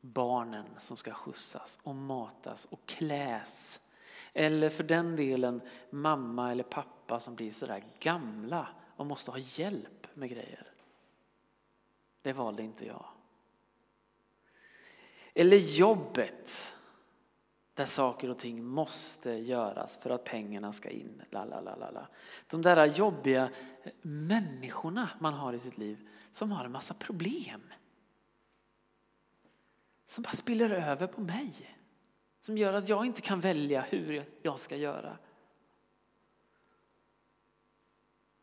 Barnen 0.00 0.66
som 0.78 0.96
ska 0.96 1.12
skjutsas 1.12 1.78
och 1.82 1.94
matas 1.94 2.64
och 2.70 2.86
kläs. 2.86 3.80
Eller 4.32 4.70
för 4.70 4.84
den 4.84 5.16
delen 5.16 5.60
mamma 5.90 6.52
eller 6.52 6.64
pappa 6.64 7.20
som 7.20 7.34
blir 7.34 7.52
sådär 7.52 7.84
gamla 8.00 8.68
och 8.96 9.06
måste 9.06 9.30
ha 9.30 9.38
hjälp 9.38 10.06
med 10.14 10.30
grejer. 10.30 10.75
Det 12.26 12.32
valde 12.32 12.62
inte 12.62 12.86
jag. 12.86 13.04
Eller 15.34 15.56
jobbet 15.56 16.74
där 17.74 17.86
saker 17.86 18.30
och 18.30 18.38
ting 18.38 18.64
måste 18.64 19.30
göras 19.30 19.98
för 19.98 20.10
att 20.10 20.24
pengarna 20.24 20.72
ska 20.72 20.90
in. 20.90 21.22
Lalalala. 21.30 22.08
De 22.46 22.62
där 22.62 22.86
jobbiga 22.86 23.50
människorna 24.02 25.10
man 25.18 25.34
har 25.34 25.52
i 25.52 25.58
sitt 25.58 25.78
liv 25.78 26.08
som 26.30 26.52
har 26.52 26.64
en 26.64 26.72
massa 26.72 26.94
problem. 26.94 27.62
Som 30.06 30.22
bara 30.22 30.32
spiller 30.32 30.70
över 30.70 31.06
på 31.06 31.20
mig. 31.20 31.76
Som 32.40 32.58
gör 32.58 32.72
att 32.72 32.88
jag 32.88 33.06
inte 33.06 33.20
kan 33.20 33.40
välja 33.40 33.80
hur 33.80 34.24
jag 34.42 34.60
ska 34.60 34.76
göra. 34.76 35.18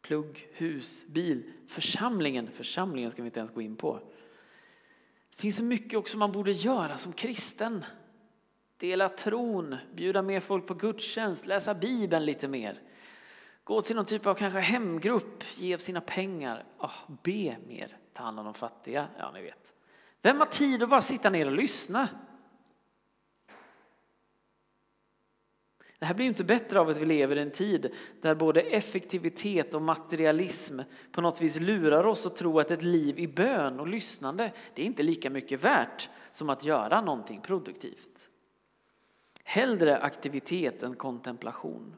Plugg, 0.03 0.47
hus, 0.51 1.05
bil, 1.07 1.53
församlingen. 1.67 2.51
Församlingen 2.51 3.11
ska 3.11 3.21
vi 3.21 3.25
inte 3.25 3.39
ens 3.39 3.53
gå 3.53 3.61
in 3.61 3.75
på. 3.75 3.99
Det 5.35 5.41
finns 5.41 5.57
så 5.57 5.63
mycket 5.63 5.99
också 5.99 6.17
man 6.17 6.31
borde 6.31 6.51
göra 6.51 6.97
som 6.97 7.13
kristen. 7.13 7.85
Dela 8.77 9.09
tron, 9.09 9.75
bjuda 9.95 10.21
med 10.21 10.43
folk 10.43 10.67
på 10.67 10.73
gudstjänst, 10.73 11.45
läsa 11.45 11.73
Bibeln 11.73 12.25
lite 12.25 12.47
mer. 12.47 12.81
Gå 13.63 13.81
till 13.81 13.95
någon 13.95 14.05
typ 14.05 14.25
av 14.25 14.35
kanske 14.35 14.59
hemgrupp, 14.59 15.43
ge 15.55 15.73
av 15.73 15.77
sina 15.77 16.01
pengar, 16.01 16.65
oh, 16.79 17.11
be 17.23 17.57
mer, 17.67 17.97
ta 18.13 18.23
hand 18.23 18.39
om 18.39 18.45
de 18.45 18.53
fattiga. 18.53 19.07
Ja, 19.17 19.31
ni 19.31 19.41
vet. 19.41 19.73
Vem 20.21 20.39
har 20.39 20.45
tid 20.45 20.83
att 20.83 20.89
bara 20.89 21.01
sitta 21.01 21.29
ner 21.29 21.45
och 21.45 21.51
lyssna? 21.51 22.07
Det 26.03 26.07
här 26.07 26.15
blir 26.15 26.25
inte 26.25 26.43
bättre 26.43 26.79
av 26.79 26.89
att 26.89 26.97
vi 26.97 27.05
lever 27.05 27.35
i 27.35 27.41
en 27.41 27.51
tid 27.51 27.93
där 28.21 28.35
både 28.35 28.61
effektivitet 28.61 29.73
och 29.73 29.81
materialism 29.81 30.79
på 31.11 31.21
något 31.21 31.41
vis 31.41 31.59
lurar 31.59 32.03
oss 32.03 32.25
att 32.25 32.35
tro 32.35 32.59
att 32.59 32.71
ett 32.71 32.83
liv 32.83 33.19
i 33.19 33.27
bön 33.27 33.79
och 33.79 33.87
lyssnande 33.87 34.51
det 34.73 34.81
är 34.81 34.85
inte 34.85 35.03
lika 35.03 35.29
mycket 35.29 35.63
värt 35.63 36.09
som 36.31 36.49
att 36.49 36.63
göra 36.63 37.01
någonting 37.01 37.41
produktivt. 37.41 38.29
Hellre 39.43 39.97
aktivitet 39.97 40.83
än 40.83 40.95
kontemplation. 40.95 41.95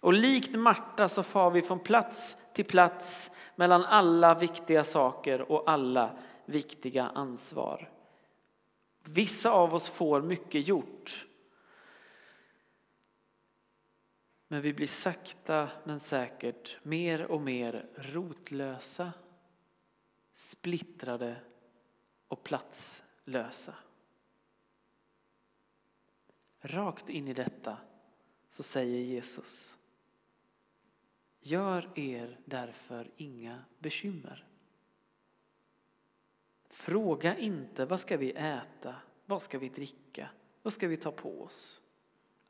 Och 0.00 0.12
likt 0.12 0.54
Marta 0.54 1.08
så 1.08 1.22
far 1.22 1.50
vi 1.50 1.62
från 1.62 1.78
plats 1.78 2.36
till 2.52 2.64
plats 2.64 3.30
mellan 3.56 3.84
alla 3.84 4.34
viktiga 4.34 4.84
saker 4.84 5.52
och 5.52 5.70
alla 5.70 6.10
viktiga 6.44 7.06
ansvar. 7.06 7.90
Vissa 9.04 9.50
av 9.50 9.74
oss 9.74 9.88
får 9.90 10.22
mycket 10.22 10.68
gjort. 10.68 11.26
Men 14.52 14.62
vi 14.62 14.72
blir 14.72 14.86
sakta 14.86 15.70
men 15.84 16.00
säkert 16.00 16.78
mer 16.82 17.26
och 17.26 17.40
mer 17.40 17.88
rotlösa, 17.94 19.12
splittrade 20.32 21.36
och 22.28 22.42
platslösa. 22.42 23.74
Rakt 26.60 27.08
in 27.08 27.28
i 27.28 27.34
detta 27.34 27.78
så 28.48 28.62
säger 28.62 29.00
Jesus 29.00 29.78
Gör 31.40 31.98
er 31.98 32.40
därför 32.44 33.10
inga 33.16 33.64
bekymmer. 33.78 34.46
Fråga 36.68 37.36
inte 37.36 37.86
vad 37.86 38.00
ska 38.00 38.16
vi 38.16 38.32
äta, 38.32 38.94
vad 39.26 39.42
ska 39.42 39.58
vi 39.58 39.68
dricka, 39.68 40.30
vad 40.62 40.72
ska 40.72 40.88
vi 40.88 40.96
ta 40.96 41.12
på 41.12 41.42
oss? 41.42 41.82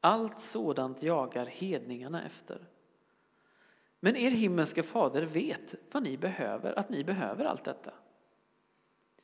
Allt 0.01 0.41
sådant 0.41 1.03
jagar 1.03 1.47
hedningarna 1.47 2.25
efter. 2.25 2.69
Men 4.01 4.17
er 4.17 4.31
himmelske 4.31 4.83
fader 4.83 5.23
vet 5.23 5.75
vad 5.93 6.03
ni 6.03 6.17
behöver, 6.17 6.79
att 6.79 6.91
ni 6.91 7.05
behöver 7.05 7.45
allt 7.45 7.65
detta. 7.65 7.93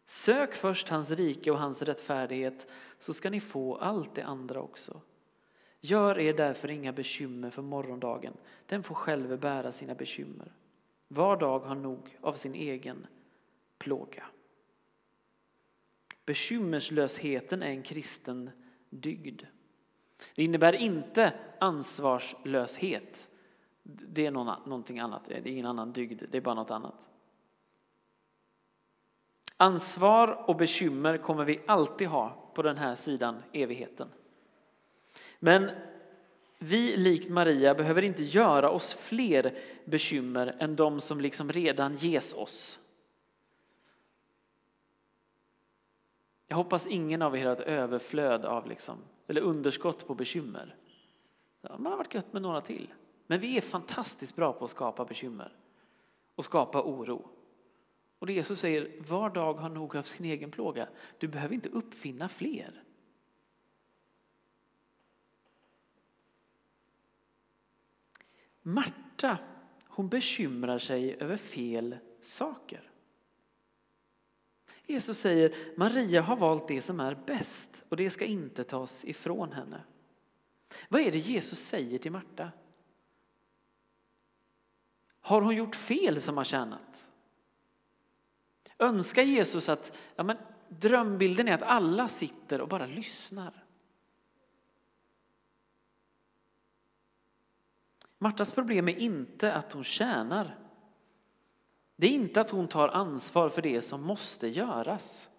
Sök 0.04 0.54
först 0.54 0.88
hans 0.88 1.10
rike 1.10 1.50
och 1.50 1.58
hans 1.58 1.82
rättfärdighet 1.82 2.70
så 2.98 3.14
ska 3.14 3.30
ni 3.30 3.40
få 3.40 3.76
allt 3.76 4.14
det 4.14 4.22
andra 4.22 4.60
också. 4.60 5.00
Gör 5.80 6.18
er 6.18 6.34
därför 6.34 6.70
inga 6.70 6.92
bekymmer 6.92 7.50
för 7.50 7.62
morgondagen, 7.62 8.32
den 8.66 8.82
får 8.82 8.94
själv 8.94 9.40
bära 9.40 9.72
sina 9.72 9.94
bekymmer. 9.94 10.52
Var 11.08 11.36
dag 11.36 11.58
har 11.58 11.74
nog 11.74 12.18
av 12.20 12.32
sin 12.32 12.54
egen 12.54 13.06
plåga. 13.78 14.24
Bekymmerslösheten 16.24 17.62
är 17.62 17.70
en 17.70 17.82
kristen 17.82 18.50
dygd. 18.90 19.42
Det 20.34 20.44
innebär 20.44 20.72
inte 20.72 21.32
ansvarslöshet. 21.58 23.30
Det 23.82 24.26
är 24.26 24.30
någonting 24.30 24.98
annat, 24.98 25.24
det 25.24 25.34
är 25.34 25.46
ingen 25.46 25.66
annan 25.66 25.92
dygd, 25.92 26.22
det 26.30 26.36
är 26.36 26.42
bara 26.42 26.54
något 26.54 26.70
annat. 26.70 27.10
Ansvar 29.56 30.50
och 30.50 30.56
bekymmer 30.56 31.18
kommer 31.18 31.44
vi 31.44 31.58
alltid 31.66 32.08
ha 32.08 32.50
på 32.54 32.62
den 32.62 32.76
här 32.76 32.94
sidan 32.94 33.42
evigheten. 33.52 34.08
Men 35.38 35.70
vi, 36.58 36.96
likt 36.96 37.30
Maria, 37.30 37.74
behöver 37.74 38.02
inte 38.02 38.24
göra 38.24 38.70
oss 38.70 38.94
fler 38.94 39.58
bekymmer 39.84 40.56
än 40.58 40.76
de 40.76 41.00
som 41.00 41.20
liksom 41.20 41.52
redan 41.52 41.96
ges 41.96 42.34
oss. 42.34 42.78
Jag 46.46 46.56
hoppas 46.56 46.86
ingen 46.86 47.22
av 47.22 47.36
er 47.36 47.44
har 47.44 47.52
ett 47.52 47.60
överflöd 47.60 48.44
av 48.44 48.66
liksom, 48.66 48.96
eller 49.26 49.40
underskott 49.40 50.06
på 50.06 50.14
bekymmer. 50.14 50.76
Man 51.62 51.86
har 51.86 51.96
varit 51.96 52.14
gött 52.14 52.32
med 52.32 52.42
några 52.42 52.60
till. 52.60 52.92
Men 53.26 53.40
vi 53.40 53.56
är 53.56 53.60
fantastiskt 53.60 54.36
bra 54.36 54.52
på 54.52 54.64
att 54.64 54.70
skapa 54.70 55.04
bekymmer 55.04 55.56
och 56.34 56.44
skapa 56.44 56.82
oro. 56.82 57.28
Och 58.18 58.30
Jesus 58.30 58.60
säger, 58.60 59.02
var 59.08 59.30
dag 59.30 59.54
har 59.54 59.68
nog 59.68 59.96
av 59.96 60.02
sin 60.02 60.26
egen 60.26 60.50
plåga. 60.50 60.88
Du 61.18 61.28
behöver 61.28 61.54
inte 61.54 61.68
uppfinna 61.68 62.28
fler. 62.28 62.82
Marta, 68.62 69.38
hon 69.86 70.08
bekymrar 70.08 70.78
sig 70.78 71.16
över 71.20 71.36
fel 71.36 71.96
saker. 72.20 72.85
Jesus 74.86 75.18
säger 75.18 75.54
Maria 75.76 76.22
har 76.22 76.36
valt 76.36 76.68
det 76.68 76.82
som 76.82 77.00
är 77.00 77.14
bäst 77.26 77.84
och 77.88 77.96
det 77.96 78.10
ska 78.10 78.24
inte 78.24 78.64
tas 78.64 79.04
ifrån 79.04 79.52
henne. 79.52 79.80
Vad 80.88 81.00
är 81.00 81.12
det 81.12 81.18
Jesus 81.18 81.58
säger 81.58 81.98
till 81.98 82.12
Marta? 82.12 82.52
Har 85.20 85.42
hon 85.42 85.56
gjort 85.56 85.76
fel 85.76 86.20
som 86.20 86.36
har 86.36 86.44
tjänat? 86.44 87.10
Önskar 88.78 89.22
Jesus 89.22 89.68
att 89.68 89.98
ja, 90.16 90.24
men, 90.24 90.36
drömbilden 90.68 91.48
är 91.48 91.54
att 91.54 91.62
alla 91.62 92.08
sitter 92.08 92.60
och 92.60 92.68
bara 92.68 92.86
lyssnar? 92.86 93.64
Martas 98.18 98.52
problem 98.52 98.88
är 98.88 98.96
inte 98.96 99.54
att 99.54 99.72
hon 99.72 99.84
tjänar. 99.84 100.65
Det 101.96 102.06
är 102.06 102.10
inte 102.10 102.40
att 102.40 102.50
hon 102.50 102.68
tar 102.68 102.88
ansvar 102.88 103.48
för 103.48 103.62
det 103.62 103.82
som 103.82 104.02
måste 104.02 104.48
göras. 104.48 105.30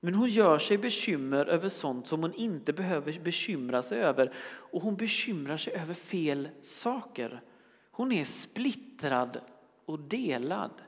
Men 0.00 0.14
hon 0.14 0.28
gör 0.28 0.58
sig 0.58 0.78
bekymmer 0.78 1.46
över 1.46 1.68
sånt 1.68 2.08
som 2.08 2.22
hon 2.22 2.34
inte 2.34 2.72
behöver 2.72 3.18
bekymra 3.20 3.82
sig 3.82 4.00
över. 4.00 4.32
Och 4.46 4.82
hon 4.82 4.96
bekymrar 4.96 5.56
sig 5.56 5.72
över 5.72 5.94
fel 5.94 6.48
saker. 6.60 7.42
Hon 7.90 8.12
är 8.12 8.24
splittrad 8.24 9.40
och 9.84 10.00
delad 10.00 10.82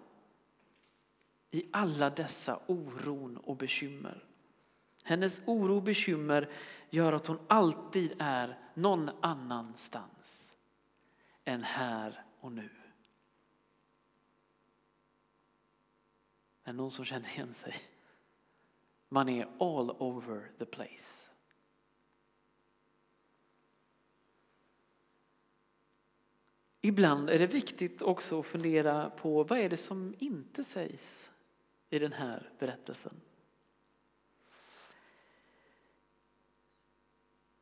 i 1.50 1.66
alla 1.72 2.10
dessa 2.10 2.60
oron 2.66 3.36
och 3.36 3.56
bekymmer. 3.56 4.24
Hennes 5.02 5.40
oro 5.46 5.76
och 5.76 5.82
bekymmer 5.82 6.50
gör 6.90 7.12
att 7.12 7.26
hon 7.26 7.38
alltid 7.48 8.14
är 8.18 8.58
någon 8.74 9.10
annanstans 9.20 10.54
än 11.44 11.62
här 11.62 12.24
och 12.40 12.52
nu. 12.52 12.70
Är 16.66 16.72
det 16.72 16.76
någon 16.76 16.90
som 16.90 17.04
känner 17.04 17.28
igen 17.28 17.54
sig? 17.54 17.74
Man 19.08 19.28
är 19.28 19.48
all 19.58 19.90
over 19.90 20.50
the 20.58 20.64
place. 20.64 21.30
Ibland 26.80 27.30
är 27.30 27.38
det 27.38 27.46
viktigt 27.46 28.02
också 28.02 28.40
att 28.40 28.46
fundera 28.46 29.10
på 29.10 29.44
vad 29.44 29.58
är 29.58 29.68
det 29.68 29.76
som 29.76 30.14
inte 30.18 30.64
sägs 30.64 31.30
i 31.90 31.98
den 31.98 32.12
här 32.12 32.50
berättelsen. 32.58 33.20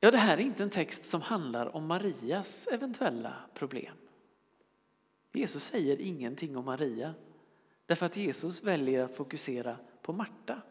Ja, 0.00 0.10
det 0.10 0.18
här 0.18 0.38
är 0.38 0.42
inte 0.42 0.62
en 0.62 0.70
text 0.70 1.04
som 1.04 1.20
handlar 1.20 1.76
om 1.76 1.86
Marias 1.86 2.66
eventuella 2.66 3.36
problem. 3.54 3.96
Jesus 5.32 5.64
säger 5.64 6.00
ingenting 6.00 6.56
om 6.56 6.64
Maria 6.64 7.14
därför 7.86 8.06
att 8.06 8.16
Jesus 8.16 8.62
väljer 8.62 9.04
att 9.04 9.16
fokusera 9.16 9.78
på 10.02 10.12
Marta. 10.12 10.62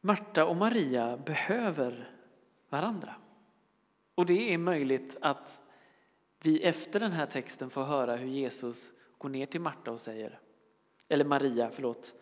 Marta 0.00 0.46
och 0.46 0.56
Maria 0.56 1.16
behöver 1.16 2.10
varandra. 2.68 3.14
Och 4.14 4.26
det 4.26 4.54
är 4.54 4.58
möjligt 4.58 5.16
att 5.20 5.60
vi 6.42 6.62
efter 6.62 7.00
den 7.00 7.12
här 7.12 7.26
texten 7.26 7.70
får 7.70 7.82
höra 7.82 8.16
hur 8.16 8.28
Jesus 8.28 8.92
går 9.18 9.28
ner 9.28 9.46
till 9.46 9.60
Marta 9.60 9.90
och 9.90 10.00
säger, 10.00 10.40
eller 11.08 11.24
Maria, 11.24 11.70
förlåt, 11.72 12.14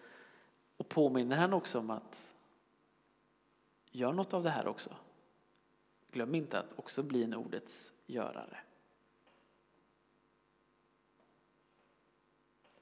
och 0.76 0.88
påminner 0.88 1.37
henne 1.37 1.57
också 1.57 1.78
om 1.78 1.90
att 1.90 2.35
gör 3.90 4.12
något 4.12 4.35
av 4.35 4.42
det 4.42 4.50
här 4.50 4.66
också. 4.66 4.96
Glöm 6.11 6.35
inte 6.35 6.59
att 6.59 6.78
också 6.78 7.02
bli 7.02 7.24
en 7.24 7.35
ordets 7.35 7.92
görare. 8.07 8.59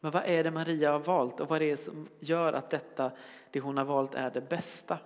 Men 0.06 0.12
vad 0.12 0.24
är 0.24 0.44
det 0.44 0.50
Maria 0.50 0.92
har 0.92 0.98
valt 0.98 1.40
och 1.40 1.48
vad 1.48 1.62
är 1.62 1.66
det 1.66 1.76
som 1.76 2.08
gör 2.20 2.52
att 2.52 2.70
detta, 2.70 3.12
det 3.50 3.60
hon 3.60 3.76
har 3.76 3.84
valt, 3.84 4.14
är 4.14 4.30
det 4.30 4.40
bästa? 4.40 4.98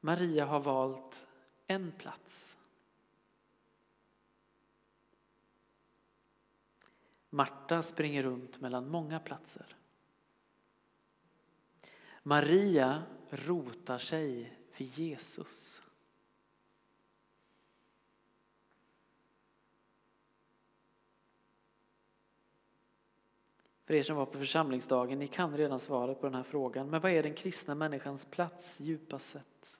Maria 0.00 0.44
har 0.44 0.60
valt 0.60 1.26
en 1.66 1.92
plats. 1.92 2.58
Marta 7.30 7.82
springer 7.82 8.22
runt 8.22 8.60
mellan 8.60 8.88
många 8.88 9.20
platser. 9.20 9.76
Maria 12.22 13.02
rotar 13.30 13.98
sig 13.98 14.58
vid 14.76 14.88
Jesus. 14.88 15.82
För 23.84 23.94
er 23.94 24.02
som 24.02 24.16
var 24.16 24.26
på 24.26 24.38
församlingsdagen, 24.38 25.18
ni 25.18 25.26
kan 25.26 25.56
redan 25.56 25.80
svaret 25.80 26.20
på 26.20 26.26
den 26.26 26.34
här 26.34 26.42
frågan. 26.42 26.90
Men 26.90 27.00
vad 27.00 27.12
är 27.12 27.22
den 27.22 27.34
kristna 27.34 27.74
människans 27.74 28.24
plats 28.24 28.80
djupast 28.80 29.28
sett? 29.28 29.78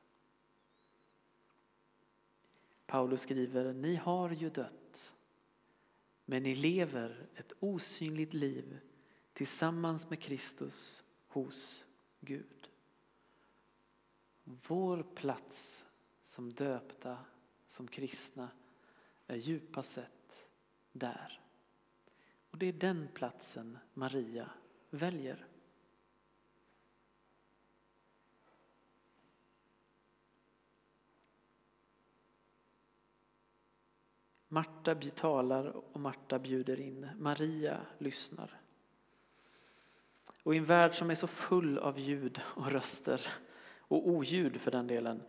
Paulus 2.86 3.20
skriver, 3.20 3.72
ni 3.72 3.94
har 3.94 4.30
ju 4.30 4.50
dött, 4.50 5.14
men 6.24 6.42
ni 6.42 6.54
lever 6.54 7.26
ett 7.34 7.52
osynligt 7.60 8.34
liv 8.34 8.78
tillsammans 9.32 10.10
med 10.10 10.20
Kristus 10.20 11.04
hos 11.28 11.86
Gud. 12.20 12.68
Vår 14.44 15.02
plats 15.02 15.84
som 16.22 16.52
döpta, 16.52 17.18
som 17.66 17.88
kristna, 17.88 18.48
är 19.26 19.36
djupast 19.36 19.92
sett 19.92 20.48
där. 20.92 21.43
Och 22.54 22.60
det 22.60 22.66
är 22.66 22.72
den 22.72 23.08
platsen 23.14 23.78
Maria 23.94 24.50
väljer. 24.90 25.46
Marta 34.48 34.94
talar 34.94 35.64
och 35.66 36.00
Marta 36.00 36.38
bjuder 36.38 36.80
in. 36.80 37.08
Maria 37.18 37.80
lyssnar. 37.98 38.60
Och 40.42 40.54
i 40.54 40.58
en 40.58 40.64
värld 40.64 40.94
som 40.94 41.10
är 41.10 41.14
så 41.14 41.26
full 41.26 41.78
av 41.78 41.98
ljud 41.98 42.40
och 42.44 42.70
röster 42.70 43.26
och 43.78 44.08
oljud 44.08 44.60
för 44.60 44.70
den 44.70 44.86
delen 44.86 45.22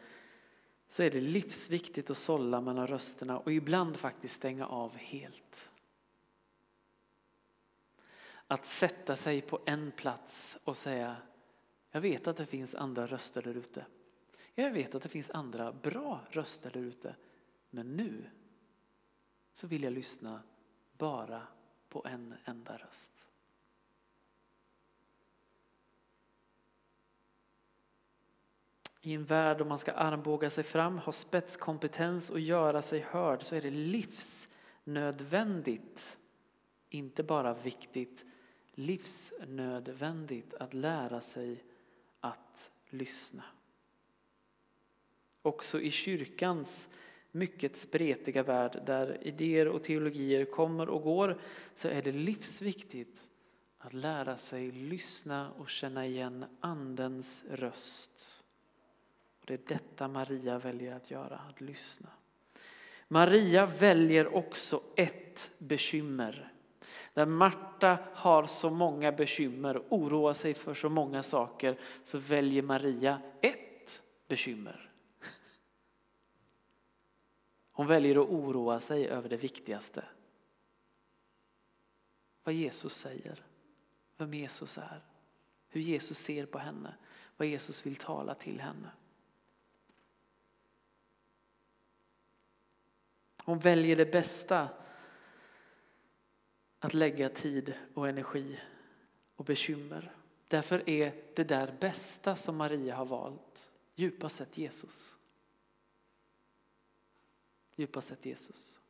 så 0.88 1.04
är 1.04 1.12
det 1.12 1.22
livsviktigt 1.22 2.10
att 2.10 2.18
sålla 2.18 2.62
mellan 2.62 2.88
rösterna 2.88 3.40
och 3.40 3.52
ibland 3.52 3.98
faktiskt 3.98 4.36
stänga 4.36 4.68
av 4.68 4.96
helt. 4.96 5.72
Att 8.48 8.66
sätta 8.66 9.16
sig 9.16 9.42
på 9.42 9.60
en 9.66 9.92
plats 9.92 10.58
och 10.64 10.78
säga 10.78 11.18
jag 11.96 12.02
vet 12.02 12.28
att 12.28 12.38
det 12.38 12.46
finns 12.46 12.76
andra 12.76 13.08
röster 13.08 13.42
där 13.42 13.58
ute. 13.58 13.86
Jag 14.56 14.72
vet 14.72 14.96
att 14.96 15.02
det 15.02 15.10
finns 15.10 15.30
andra 15.30 15.72
bra 15.72 16.22
röster 16.30 16.72
där 16.72 16.82
ute. 16.82 17.16
Men 17.70 17.96
nu 17.96 18.30
så 19.54 19.68
vill 19.68 19.84
jag 19.84 19.94
lyssna 19.94 20.42
bara 20.98 21.42
på 21.90 22.06
en 22.06 22.34
enda 22.46 22.78
röst. 22.78 23.30
I 29.02 29.14
en 29.14 29.26
värld 29.26 29.58
där 29.58 29.66
man 29.66 29.80
ska 29.80 29.92
armbåga 29.92 30.50
sig 30.50 30.64
fram, 30.64 30.98
ha 30.98 31.12
spetskompetens 31.12 32.30
och 32.30 32.40
göra 32.40 32.82
sig 32.82 33.00
hörd 33.00 33.44
så 33.44 33.56
är 33.56 33.62
det 33.62 33.72
livsnödvändigt, 33.72 36.18
inte 36.90 37.24
bara 37.24 37.54
viktigt, 37.54 38.26
livsnödvändigt 38.76 40.54
att 40.54 40.74
lära 40.74 41.22
sig 41.22 41.64
att 42.20 42.72
lyssna. 42.90 43.44
Också 45.42 45.82
i 45.82 45.92
kyrkans 45.92 46.90
mycket 47.32 47.76
spretiga 47.76 48.44
värld 48.44 48.82
där 48.86 49.28
idéer 49.28 49.68
och 49.68 49.84
teologier 49.84 50.46
kommer 50.46 50.90
och 50.90 51.02
går 51.02 51.40
så 51.76 51.88
är 51.88 52.02
det 52.02 52.12
livsviktigt 52.12 53.28
att 53.78 53.94
lära 53.94 54.38
sig 54.38 54.72
lyssna 54.72 55.52
och 55.52 55.70
känna 55.70 56.06
igen 56.06 56.46
Andens 56.60 57.44
röst. 57.50 58.44
Och 59.40 59.46
det 59.46 59.54
är 59.54 59.62
detta 59.68 60.08
Maria 60.08 60.60
väljer 60.60 60.96
att 60.96 61.12
göra, 61.12 61.38
att 61.38 61.62
lyssna. 61.62 62.10
Maria 63.08 63.66
väljer 63.66 64.36
också 64.36 64.82
ett 64.96 65.52
bekymmer. 65.58 66.55
Där 67.14 67.26
Marta 67.26 67.98
har 68.14 68.46
så 68.46 68.70
många 68.70 69.12
bekymmer, 69.12 69.78
och 69.78 69.86
oroar 69.90 70.34
sig 70.34 70.54
för 70.54 70.74
så 70.74 70.90
många 70.90 71.24
saker, 71.24 71.80
så 72.04 72.18
väljer 72.18 72.62
Maria 72.62 73.22
ett 73.42 74.02
bekymmer. 74.28 74.92
Hon 77.72 77.88
väljer 77.88 78.22
att 78.22 78.30
oroa 78.30 78.80
sig 78.80 79.08
över 79.08 79.30
det 79.30 79.38
viktigaste. 79.38 80.06
Vad 82.44 82.54
Jesus 82.54 82.96
säger, 82.96 83.44
vem 84.18 84.34
Jesus 84.34 84.78
är, 84.78 85.02
hur 85.70 85.82
Jesus 85.82 86.18
ser 86.18 86.46
på 86.46 86.58
henne, 86.58 86.96
vad 87.38 87.48
Jesus 87.48 87.86
vill 87.86 87.96
tala 87.96 88.36
till 88.36 88.60
henne. 88.60 88.90
Hon 93.46 93.60
väljer 93.60 93.96
det 93.96 94.12
bästa 94.12 94.70
att 96.80 96.94
lägga 96.94 97.30
tid 97.30 97.74
och 97.94 98.10
energi 98.10 98.60
och 99.36 99.46
bekymmer. 99.46 100.16
Därför 100.48 100.90
är 100.90 101.24
det 101.36 101.44
där 101.44 101.78
bästa 101.80 102.36
som 102.36 102.56
Maria 102.56 102.96
har 102.96 103.06
valt 103.06 103.72
djupast 103.96 104.36
sett 104.36 104.58
Jesus. 104.58 105.18
djupast 107.76 108.08
sett 108.08 108.26
Jesus. 108.26 108.82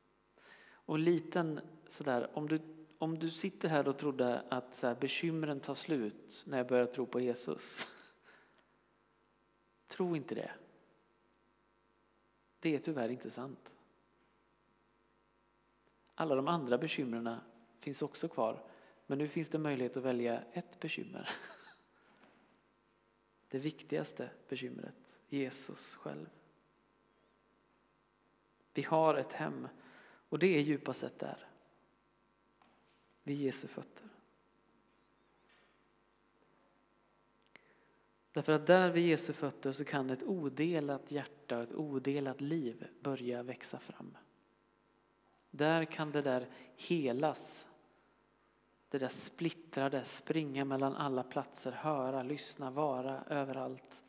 Och 0.67 0.99
liten 0.99 1.59
sådär, 1.87 2.29
om 2.33 2.47
du, 2.47 2.59
om 2.97 3.19
du 3.19 3.29
sitter 3.29 3.69
här 3.69 3.87
och 3.87 3.97
trodde 3.97 4.43
att 4.49 4.73
så 4.73 4.87
här, 4.87 4.95
bekymren 4.95 5.59
tar 5.59 5.73
slut 5.73 6.43
när 6.47 6.57
jag 6.57 6.67
börjar 6.67 6.85
tro 6.85 7.05
på 7.05 7.19
Jesus. 7.19 7.87
Tro 9.87 10.15
inte 10.15 10.35
det. 10.35 10.51
Det 12.59 12.75
är 12.75 12.79
tyvärr 12.79 13.09
inte 13.09 13.29
sant. 13.29 13.73
Alla 16.15 16.35
de 16.35 16.47
andra 16.47 16.77
bekymren 16.77 17.37
finns 17.85 18.01
också 18.01 18.27
kvar. 18.27 18.63
Men 19.07 19.17
nu 19.17 19.27
finns 19.27 19.49
det 19.49 19.57
möjlighet 19.57 19.97
att 19.97 20.03
välja 20.03 20.43
ett 20.51 20.79
bekymmer. 20.79 21.29
Det 23.49 23.59
viktigaste 23.59 24.29
bekymret, 24.49 25.19
Jesus 25.27 25.95
själv. 25.95 26.29
Vi 28.73 28.81
har 28.81 29.15
ett 29.15 29.33
hem 29.33 29.67
och 30.29 30.39
det 30.39 30.47
är 30.47 30.61
djupast 30.61 30.99
sett 30.99 31.19
där. 31.19 31.47
Vid 33.23 33.37
Jesu 33.37 33.67
fötter. 33.67 34.09
Därför 38.31 38.53
att 38.53 38.67
där 38.67 38.89
vid 38.89 39.07
Jesu 39.07 39.33
fötter 39.33 39.71
så 39.71 39.85
kan 39.85 40.09
ett 40.09 40.23
odelat 40.23 41.11
hjärta 41.11 41.57
och 41.57 41.63
ett 41.63 41.73
odelat 41.73 42.41
liv 42.41 42.87
börja 43.01 43.43
växa 43.43 43.79
fram. 43.79 44.17
Där 45.51 45.85
kan 45.85 46.11
det 46.11 46.21
där 46.21 46.49
helas. 46.75 47.67
Det 48.95 48.99
där 48.99 49.07
splittrade, 49.07 50.03
springa 50.03 50.65
mellan 50.65 50.95
alla 50.95 51.23
platser, 51.23 51.71
höra, 51.71 52.23
lyssna, 52.23 52.71
vara 52.71 53.23
överallt. 53.29 54.03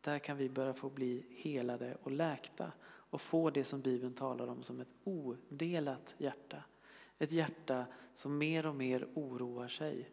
Där 0.00 0.18
kan 0.18 0.36
vi 0.36 0.48
börja 0.48 0.74
få 0.74 0.90
bli 0.90 1.26
helade 1.30 1.96
och 2.02 2.10
läkta 2.10 2.72
och 2.84 3.20
få 3.20 3.50
det 3.50 3.64
som 3.64 3.80
Bibeln 3.80 4.14
talar 4.14 4.46
om 4.46 4.62
som 4.62 4.80
ett 4.80 4.88
odelat 5.04 6.14
hjärta. 6.18 6.62
Ett 7.18 7.32
hjärta 7.32 7.86
som 8.14 8.38
mer 8.38 8.66
och 8.66 8.74
mer 8.74 9.08
oroar 9.14 9.68
sig. 9.68 10.10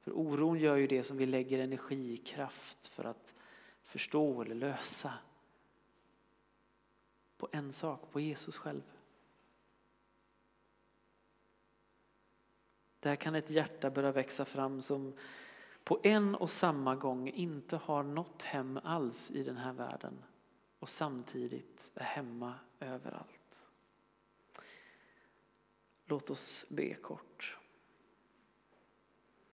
För 0.00 0.12
oron 0.12 0.58
gör 0.58 0.76
ju 0.76 0.86
det 0.86 1.02
som 1.02 1.16
vi 1.16 1.26
lägger 1.26 1.58
energi, 1.58 2.16
kraft 2.16 2.86
för 2.86 3.04
att 3.04 3.34
förstå 3.82 4.42
eller 4.42 4.54
lösa. 4.54 5.12
På 7.36 7.48
en 7.52 7.72
sak, 7.72 8.10
på 8.10 8.20
Jesus 8.20 8.56
själv. 8.56 8.95
Där 13.06 13.16
kan 13.16 13.34
ett 13.34 13.50
hjärta 13.50 13.90
börja 13.90 14.12
växa 14.12 14.44
fram 14.44 14.82
som 14.82 15.14
på 15.84 16.00
en 16.02 16.34
och 16.34 16.50
samma 16.50 16.96
gång 16.96 17.28
inte 17.28 17.76
har 17.76 18.02
något 18.02 18.42
hem 18.42 18.80
alls 18.84 19.30
i 19.30 19.42
den 19.42 19.56
här 19.56 19.72
världen 19.72 20.22
och 20.78 20.88
samtidigt 20.88 21.92
är 21.94 22.04
hemma 22.04 22.54
överallt. 22.80 23.62
Låt 26.04 26.30
oss 26.30 26.66
be 26.68 26.94
kort. 26.94 27.58